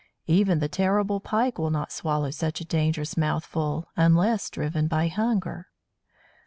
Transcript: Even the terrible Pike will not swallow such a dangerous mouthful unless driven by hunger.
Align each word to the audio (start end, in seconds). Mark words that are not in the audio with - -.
Even 0.25 0.57
the 0.57 0.67
terrible 0.67 1.19
Pike 1.19 1.59
will 1.59 1.69
not 1.69 1.91
swallow 1.91 2.31
such 2.31 2.59
a 2.59 2.65
dangerous 2.65 3.15
mouthful 3.15 3.87
unless 3.95 4.49
driven 4.49 4.87
by 4.87 5.07
hunger. 5.09 5.67